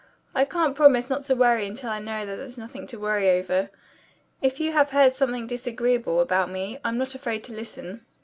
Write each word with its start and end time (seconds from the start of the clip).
"I 0.33 0.45
can't 0.45 0.75
promise 0.75 1.11
not 1.11 1.25
to 1.25 1.35
worry 1.35 1.67
until 1.67 1.91
I 1.91 1.99
know 1.99 2.25
that 2.25 2.35
there's 2.37 2.57
nothing 2.57 2.87
to 2.87 2.97
worry 2.99 3.29
over. 3.29 3.69
If 4.41 4.59
you 4.59 4.71
have 4.71 4.89
heard 4.89 5.13
something 5.13 5.45
disagreeable 5.45 6.21
about 6.21 6.49
me, 6.49 6.79
I'm 6.83 6.97
not 6.97 7.13
afraid 7.13 7.43
to 7.43 7.53
listen." 7.53 8.03